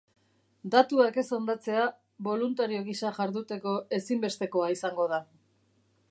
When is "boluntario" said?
2.29-2.81